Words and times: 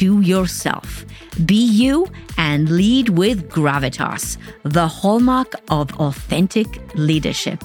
to 0.00 0.22
yourself. 0.22 1.04
Be 1.44 1.62
you 1.62 2.06
and 2.38 2.70
lead 2.70 3.10
with 3.10 3.50
gravitas, 3.50 4.38
the 4.62 4.88
hallmark 4.88 5.52
of 5.70 5.94
authentic 6.00 6.66
leadership. 6.94 7.62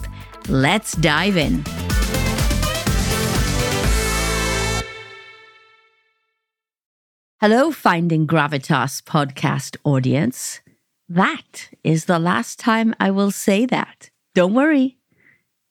Let's 0.49 0.97
dive 0.97 1.37
in. 1.37 1.63
Hello, 7.39 7.71
Finding 7.71 8.27
Gravitas 8.27 9.01
podcast 9.01 9.77
audience. 9.85 10.59
That 11.07 11.69
is 11.85 12.03
the 12.03 12.19
last 12.19 12.59
time 12.59 12.93
I 12.99 13.11
will 13.11 13.31
say 13.31 13.65
that. 13.67 14.09
Don't 14.33 14.53
worry. 14.53 14.97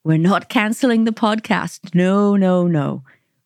We're 0.03 0.17
not 0.17 0.49
canceling 0.49 1.05
the 1.05 1.13
podcast. 1.13 1.95
No, 1.95 2.37
no, 2.37 2.67
no. 2.67 3.03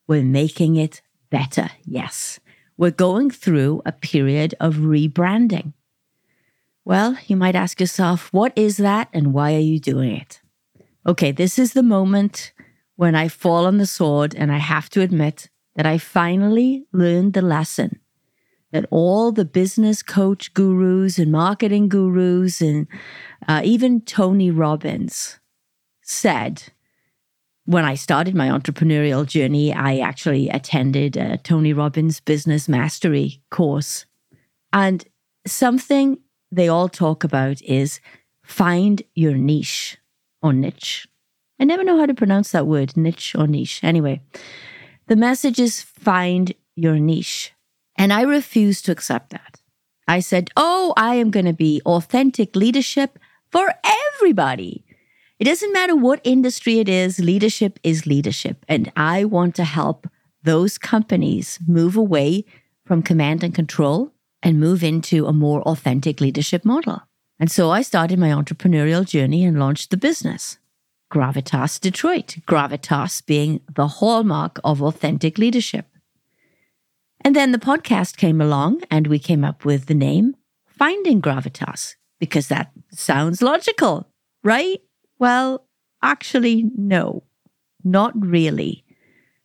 We're 0.07 0.23
making 0.23 0.77
it 0.77 1.03
better. 1.31 1.71
Yes. 1.85 2.39
We're 2.79 2.93
going 2.93 3.31
through 3.31 3.83
a 3.85 3.93
period 3.93 4.55
of 4.61 4.77
rebranding. 4.77 5.75
Well, 6.85 7.19
you 7.27 7.37
might 7.37 7.57
ask 7.57 7.81
yourself, 7.81 8.33
what 8.33 8.53
is 8.57 8.79
that 8.79 9.09
and 9.13 9.35
why 9.35 9.55
are 9.55 9.59
you 9.59 9.81
doing 9.81 10.15
it? 10.15 10.41
Okay, 11.05 11.33
this 11.33 11.59
is 11.59 11.73
the 11.73 11.83
moment 11.83 12.53
when 12.95 13.15
I 13.15 13.29
fall 13.29 13.67
on 13.67 13.79
the 13.79 13.87
sword 13.87 14.35
and 14.35 14.53
I 14.53 14.59
have 14.59 14.89
to 14.91 15.03
admit 15.03 15.51
that 15.75 15.87
I 15.87 15.99
finally 15.99 16.87
learned 16.93 17.33
the 17.33 17.43
lesson 17.43 17.99
that 18.71 18.87
all 18.91 19.33
the 19.33 19.45
business 19.45 20.03
coach 20.03 20.55
gurus 20.55 21.19
and 21.19 21.33
marketing 21.33 21.89
gurus 21.89 22.61
and 22.61 22.87
uh, 23.49 23.61
even 23.65 24.03
Tony 24.03 24.51
Robbins 24.51 25.41
said 26.01 26.73
when 27.69 27.85
I 27.85 27.97
started 27.97 28.35
my 28.35 28.49
entrepreneurial 28.49 29.27
journey, 29.27 29.75
I 29.75 29.99
actually 29.99 30.49
attended 30.49 31.19
a 31.19 31.37
Tony 31.37 31.75
Robbins 31.75 32.19
Business 32.19 32.67
Mastery 32.67 33.43
course. 33.51 34.07
And 34.73 35.05
something 35.47 36.19
they 36.51 36.69
all 36.69 36.89
talk 36.89 37.25
about 37.25 37.61
is 37.61 38.01
find 38.43 39.03
your 39.15 39.35
niche 39.35 39.99
or 40.41 40.55
niche. 40.55 41.07
I 41.61 41.65
never 41.65 41.85
know 41.85 41.99
how 41.99 42.07
to 42.07 42.15
pronounce 42.15 42.53
that 42.53 42.67
word, 42.67 42.97
niche 42.97 43.35
or 43.35 43.47
niche. 43.47 43.85
Anyway, 43.85 44.23
the 45.09 45.17
message 45.17 45.61
is 45.61 45.83
find 45.83 46.55
your 46.75 46.99
niche. 46.99 47.53
And 47.97 48.15
I 48.15 48.23
refused 48.23 48.87
to 48.87 48.93
accept 48.93 49.29
that. 49.29 49.61
I 50.07 50.21
said, 50.21 50.49
oh, 50.57 50.95
I 50.97 51.17
am 51.17 51.31
going 51.31 51.45
to 51.45 51.53
be 51.53 51.83
authentic 51.85 52.57
leadership 52.57 53.19
for 53.53 53.75
everybody. 54.15 54.87
It 55.39 55.45
doesn't 55.45 55.73
matter 55.73 55.95
what 55.95 56.21
industry 56.25 56.81
it 56.81 56.89
is, 56.89 57.21
leadership 57.21 57.79
is 57.85 58.07
leadership. 58.07 58.65
And 58.69 58.91
I 58.97 59.25
want 59.25 59.55
to 59.57 59.65
help 59.65 60.09
those 60.43 60.79
companies 60.79 61.59
move 61.67 61.97
away 61.97 62.45
from 62.85 63.03
command 63.03 63.45
and 63.45 63.55
control 63.55 64.13
and 64.43 64.59
move 64.59 64.83
into 64.83 65.27
a 65.27 65.33
more 65.33 65.63
authentic 65.63 66.21
leadership 66.21 66.65
model. 66.65 67.03
And 67.39 67.51
so 67.51 67.71
I 67.71 67.83
started 67.83 68.19
my 68.19 68.31
entrepreneurial 68.31 69.07
journey 69.07 69.45
and 69.45 69.59
launched 69.59 69.91
the 69.91 69.97
business, 69.97 70.59
Gravitas 71.13 71.81
Detroit, 71.81 72.39
Gravitas 72.49 73.25
being 73.25 73.61
the 73.73 73.87
hallmark 73.87 74.59
of 74.65 74.83
authentic 74.83 75.39
leadership. 75.39 75.87
And 77.21 77.37
then 77.37 77.53
the 77.53 77.59
podcast 77.59 78.17
came 78.17 78.41
along 78.41 78.83
and 78.91 79.07
we 79.07 79.19
came 79.19 79.45
up 79.45 79.65
with 79.65 79.87
the 79.87 79.95
name 79.95 80.37
Finding 80.67 81.21
Gravitas 81.21 81.95
because 82.19 82.49
that 82.49 82.73
sounds 82.91 83.43
logical, 83.43 84.09
right? 84.43 84.81
Well, 85.19 85.67
actually, 86.03 86.71
no, 86.77 87.25
not 87.85 88.13
really. 88.15 88.85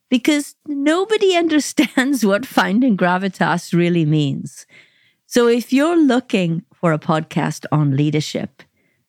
Because 0.09 0.56
nobody 0.67 1.35
understands 1.35 2.25
what 2.25 2.45
finding 2.45 2.97
gravitas 2.97 3.73
really 3.73 4.06
means. 4.06 4.66
So 5.25 5.47
if 5.47 5.73
you're 5.73 5.97
looking 5.97 6.63
for 6.73 6.94
a 6.94 7.00
podcast 7.00 7.66
on 7.72 7.97
leadership, 7.97 8.61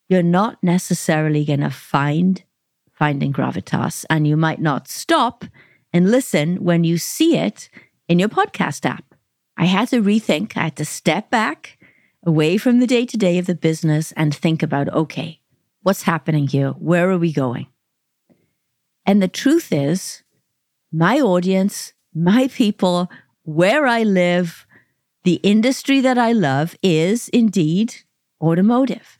you're 0.09 0.23
not 0.23 0.61
necessarily 0.63 1.45
going 1.45 1.61
to 1.61 1.69
find 1.69 2.43
finding 2.91 3.33
gravitas, 3.33 4.05
and 4.09 4.25
you 4.25 4.37
might 4.37 4.61
not 4.61 4.87
stop 4.87 5.43
and 5.91 6.09
listen 6.09 6.63
when 6.63 6.83
you 6.83 6.97
see 6.97 7.35
it 7.35 7.69
in 8.07 8.19
your 8.19 8.29
podcast 8.29 8.85
app. 8.85 9.13
I 9.57 9.65
had 9.65 9.89
to 9.89 10.01
rethink, 10.01 10.55
I 10.55 10.65
had 10.65 10.75
to 10.77 10.85
step 10.85 11.29
back 11.29 11.77
away 12.25 12.57
from 12.57 12.79
the 12.79 12.87
day 12.87 13.05
to 13.05 13.17
day 13.17 13.37
of 13.37 13.45
the 13.45 13.55
business 13.55 14.11
and 14.13 14.33
think 14.33 14.63
about 14.63 14.89
okay, 14.93 15.41
what's 15.85 16.01
happening 16.01 16.47
here? 16.47 16.71
Where 16.71 17.11
are 17.11 17.17
we 17.19 17.31
going? 17.31 17.67
And 19.05 19.21
the 19.21 19.27
truth 19.27 19.71
is, 19.71 20.23
my 20.91 21.19
audience, 21.19 21.93
my 22.11 22.47
people, 22.47 23.07
where 23.43 23.85
I 23.85 24.01
live, 24.01 24.65
the 25.25 25.39
industry 25.43 26.01
that 26.01 26.17
I 26.17 26.31
love 26.31 26.75
is 26.81 27.29
indeed 27.29 27.93
automotive. 28.41 29.19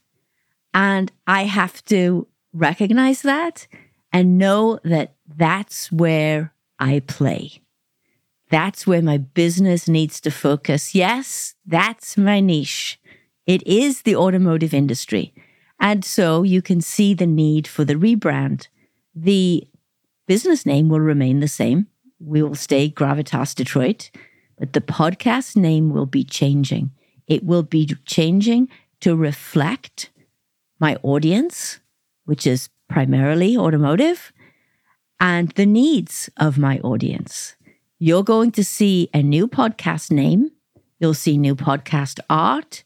And 0.73 1.11
I 1.27 1.43
have 1.43 1.85
to 1.85 2.27
recognize 2.51 3.21
that 3.21 3.67
and 4.11 4.39
know 4.39 4.79
that 4.83 5.13
that's 5.27 5.91
where 5.91 6.51
I 6.79 7.01
play. 7.01 7.61
That's 8.49 8.87
where 8.87 9.03
my 9.03 9.19
business 9.19 9.87
needs 9.87 10.19
to 10.21 10.31
focus. 10.31 10.95
Yes, 10.95 11.53
that's 11.63 12.17
my 12.17 12.39
niche. 12.39 12.99
It 13.45 13.61
is 13.67 14.01
the 14.01 14.15
automotive 14.15 14.73
industry. 14.73 15.31
And 15.79 16.03
so 16.03 16.43
you 16.43 16.61
can 16.61 16.81
see 16.81 17.13
the 17.13 17.27
need 17.27 17.67
for 17.67 17.83
the 17.83 17.95
rebrand. 17.95 18.67
The 19.13 19.67
business 20.27 20.65
name 20.65 20.89
will 20.89 20.99
remain 20.99 21.39
the 21.39 21.47
same. 21.47 21.87
We 22.19 22.41
will 22.41 22.55
stay 22.55 22.89
Gravitas 22.89 23.53
Detroit, 23.53 24.09
but 24.57 24.73
the 24.73 24.81
podcast 24.81 25.55
name 25.55 25.91
will 25.91 26.05
be 26.05 26.23
changing. 26.23 26.91
It 27.27 27.43
will 27.43 27.63
be 27.63 27.85
changing 28.05 28.69
to 29.01 29.15
reflect 29.15 30.11
my 30.79 30.97
audience, 31.03 31.79
which 32.25 32.47
is 32.47 32.69
primarily 32.87 33.57
automotive, 33.57 34.31
and 35.19 35.49
the 35.51 35.65
needs 35.65 36.29
of 36.37 36.57
my 36.57 36.79
audience. 36.79 37.55
You're 37.99 38.23
going 38.23 38.51
to 38.53 38.63
see 38.63 39.09
a 39.13 39.21
new 39.21 39.47
podcast 39.47 40.11
name. 40.11 40.51
You'll 40.99 41.13
see 41.13 41.37
new 41.37 41.55
podcast 41.55 42.19
art, 42.29 42.83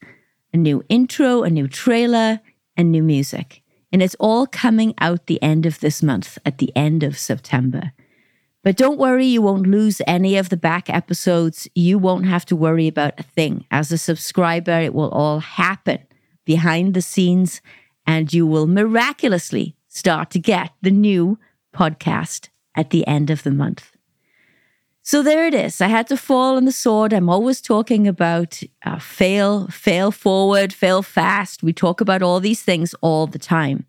a 0.54 0.58
new 0.58 0.84
intro, 0.90 1.44
a 1.44 1.50
new 1.50 1.68
trailer, 1.68 2.40
and 2.79 2.94
new 2.94 3.03
music. 3.03 3.62
And 3.91 4.01
it's 4.01 4.16
all 4.22 4.47
coming 4.47 4.94
out 5.00 5.25
the 5.25 5.44
end 5.44 5.66
of 5.66 5.81
this 5.81 6.01
month, 6.01 6.38
at 6.45 6.59
the 6.59 6.72
end 6.78 7.03
of 7.03 7.17
September. 7.17 7.91
But 8.63 8.78
don't 8.78 8.97
worry, 8.97 9.25
you 9.25 9.41
won't 9.41 9.67
lose 9.67 10.01
any 10.07 10.38
of 10.38 10.47
the 10.47 10.56
back 10.56 10.90
episodes. 10.90 11.67
You 11.75 11.97
won't 12.00 12.25
have 12.25 12.45
to 12.45 12.56
worry 12.56 12.88
about 12.88 13.19
a 13.19 13.23
thing. 13.23 13.66
As 13.69 13.91
a 13.91 13.97
subscriber, 13.97 14.79
it 14.79 14.94
will 14.94 15.09
all 15.09 15.41
happen 15.41 15.99
behind 16.46 16.93
the 16.93 17.02
scenes, 17.02 17.61
and 18.08 18.34
you 18.34 18.47
will 18.47 18.66
miraculously 18.66 19.75
start 19.90 20.29
to 20.32 20.40
get 20.40 20.72
the 20.82 20.91
new 20.91 21.37
podcast 21.75 22.47
at 22.75 22.91
the 22.91 23.05
end 23.08 23.29
of 23.29 23.43
the 23.43 23.52
month. 23.52 23.91
So 25.09 25.23
there 25.23 25.47
it 25.47 25.56
is. 25.56 25.82
I 25.82 25.88
had 25.88 26.06
to 26.09 26.17
fall 26.17 26.56
on 26.56 26.66
the 26.66 26.72
sword. 26.72 27.14
I'm 27.14 27.29
always 27.29 27.61
talking 27.61 28.08
about 28.08 28.61
uh, 28.85 29.00
fail, 29.00 29.66
fail 29.70 30.11
forward, 30.11 30.72
fail 30.72 31.02
fast. 31.02 31.64
We 31.64 31.73
talk 31.73 32.00
about 32.00 32.22
all 32.22 32.40
these 32.40 32.61
things 32.61 32.94
all 33.02 33.26
the 33.26 33.40
time. 33.40 33.88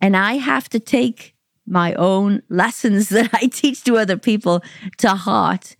And 0.00 0.16
I 0.16 0.38
have 0.38 0.70
to 0.70 0.80
take 0.80 1.34
my 1.66 1.92
own 1.96 2.40
lessons 2.48 3.08
that 3.10 3.28
I 3.34 3.48
teach 3.48 3.84
to 3.84 3.98
other 3.98 4.16
people 4.16 4.62
to 4.96 5.10
heart 5.10 5.76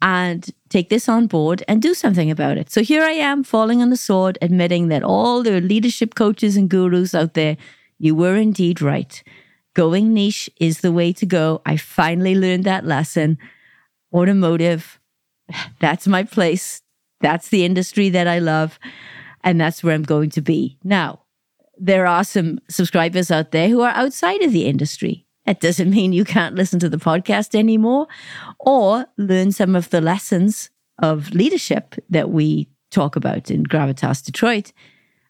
and 0.00 0.48
take 0.68 0.90
this 0.90 1.08
on 1.08 1.26
board 1.26 1.64
and 1.66 1.82
do 1.82 1.92
something 1.92 2.30
about 2.30 2.56
it. 2.56 2.70
So 2.70 2.82
here 2.82 3.02
I 3.02 3.14
am 3.30 3.42
falling 3.42 3.82
on 3.82 3.90
the 3.90 3.96
sword, 3.96 4.38
admitting 4.40 4.86
that 4.90 5.02
all 5.02 5.42
the 5.42 5.60
leadership 5.60 6.14
coaches 6.14 6.56
and 6.56 6.70
gurus 6.70 7.16
out 7.16 7.34
there, 7.34 7.56
you 7.98 8.14
were 8.14 8.36
indeed 8.36 8.80
right. 8.80 9.20
Going 9.74 10.14
niche 10.14 10.48
is 10.60 10.82
the 10.82 10.92
way 10.92 11.12
to 11.14 11.26
go. 11.26 11.62
I 11.66 11.76
finally 11.76 12.36
learned 12.36 12.62
that 12.62 12.86
lesson 12.86 13.38
automotive. 14.12 14.98
That's 15.80 16.06
my 16.06 16.24
place. 16.24 16.82
That's 17.20 17.48
the 17.48 17.64
industry 17.64 18.08
that 18.10 18.26
I 18.26 18.38
love. 18.38 18.78
And 19.42 19.60
that's 19.60 19.82
where 19.82 19.94
I'm 19.94 20.02
going 20.02 20.30
to 20.30 20.40
be. 20.40 20.78
Now, 20.84 21.20
there 21.78 22.06
are 22.06 22.24
some 22.24 22.58
subscribers 22.68 23.30
out 23.30 23.52
there 23.52 23.68
who 23.68 23.80
are 23.82 23.94
outside 23.94 24.42
of 24.42 24.52
the 24.52 24.66
industry. 24.66 25.26
That 25.46 25.60
doesn't 25.60 25.90
mean 25.90 26.12
you 26.12 26.24
can't 26.24 26.56
listen 26.56 26.78
to 26.80 26.88
the 26.88 26.98
podcast 26.98 27.54
anymore 27.54 28.06
or 28.58 29.06
learn 29.16 29.52
some 29.52 29.74
of 29.74 29.90
the 29.90 30.00
lessons 30.00 30.70
of 31.00 31.30
leadership 31.30 31.94
that 32.10 32.30
we 32.30 32.68
talk 32.90 33.16
about 33.16 33.50
in 33.50 33.64
Gravitas 33.64 34.24
Detroit 34.24 34.72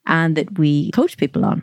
and 0.07 0.37
that 0.37 0.59
we 0.59 0.91
coach 0.91 1.17
people 1.17 1.45
on. 1.45 1.63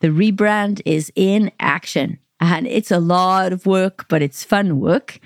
The 0.00 0.08
rebrand 0.08 0.82
is 0.84 1.10
in 1.14 1.50
action 1.60 2.18
and 2.40 2.66
it's 2.66 2.90
a 2.90 2.98
lot 2.98 3.52
of 3.52 3.64
work, 3.64 4.06
but 4.08 4.20
it's 4.20 4.44
fun 4.44 4.80
work 4.80 5.20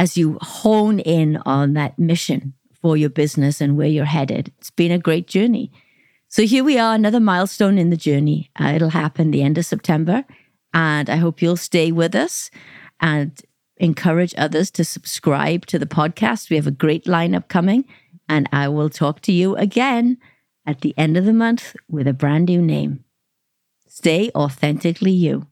as 0.00 0.16
you 0.16 0.38
hone 0.40 0.98
in 0.98 1.36
on 1.44 1.74
that 1.74 1.98
mission 1.98 2.54
for 2.80 2.96
your 2.96 3.10
business 3.10 3.60
and 3.60 3.76
where 3.76 3.86
you're 3.86 4.06
headed. 4.06 4.50
It's 4.56 4.70
been 4.70 4.90
a 4.90 4.98
great 4.98 5.26
journey. 5.26 5.70
So 6.28 6.44
here 6.44 6.64
we 6.64 6.78
are, 6.78 6.94
another 6.94 7.20
milestone 7.20 7.76
in 7.76 7.90
the 7.90 7.98
journey. 7.98 8.50
Uh, 8.58 8.72
it'll 8.74 8.88
happen 8.88 9.30
the 9.30 9.42
end 9.42 9.58
of 9.58 9.66
September. 9.66 10.24
And 10.72 11.10
I 11.10 11.16
hope 11.16 11.42
you'll 11.42 11.58
stay 11.58 11.92
with 11.92 12.14
us 12.14 12.50
and 13.00 13.38
encourage 13.76 14.34
others 14.38 14.70
to 14.70 14.86
subscribe 14.86 15.66
to 15.66 15.78
the 15.78 15.84
podcast. 15.84 16.48
We 16.48 16.56
have 16.56 16.66
a 16.66 16.70
great 16.70 17.04
lineup 17.04 17.48
coming. 17.48 17.84
And 18.26 18.48
I 18.54 18.68
will 18.68 18.88
talk 18.88 19.20
to 19.22 19.32
you 19.32 19.54
again 19.56 20.16
at 20.64 20.80
the 20.80 20.94
end 20.96 21.18
of 21.18 21.26
the 21.26 21.34
month 21.34 21.76
with 21.90 22.08
a 22.08 22.14
brand 22.14 22.46
new 22.46 22.62
name. 22.62 23.04
Stay 23.86 24.30
authentically 24.34 25.12
you. 25.12 25.46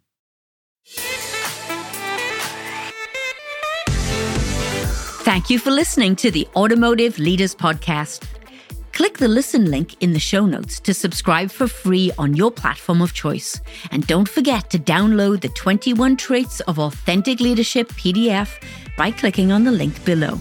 Thank 5.29 5.51
you 5.51 5.59
for 5.59 5.71
listening 5.71 6.17
to 6.17 6.31
the 6.31 6.49
Automotive 6.57 7.19
Leaders 7.19 7.55
Podcast. 7.55 8.27
Click 8.95 9.19
the 9.19 9.29
listen 9.29 9.71
link 9.71 10.03
in 10.03 10.15
the 10.15 10.19
show 10.19 10.47
notes 10.47 10.81
to 10.81 10.95
subscribe 10.95 11.51
for 11.51 11.69
free 11.69 12.11
on 12.17 12.33
your 12.33 12.51
platform 12.51 13.03
of 13.03 13.13
choice. 13.13 13.61
And 13.91 14.07
don't 14.07 14.27
forget 14.27 14.71
to 14.71 14.79
download 14.79 15.43
the 15.43 15.51
21 15.51 16.17
Traits 16.17 16.61
of 16.61 16.79
Authentic 16.79 17.41
Leadership 17.41 17.91
PDF 17.91 18.49
by 18.97 19.11
clicking 19.11 19.53
on 19.53 19.65
the 19.65 19.71
link 19.71 20.03
below. 20.07 20.41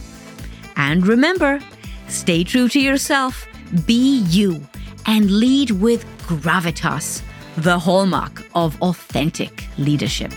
And 0.77 1.05
remember, 1.05 1.59
stay 2.07 2.45
true 2.45 2.69
to 2.69 2.79
yourself, 2.79 3.45
be 3.85 4.19
you, 4.29 4.65
and 5.05 5.29
lead 5.29 5.71
with 5.71 6.05
gravitas, 6.19 7.23
the 7.57 7.77
hallmark 7.77 8.41
of 8.55 8.81
authentic 8.81 9.65
leadership. 9.77 10.31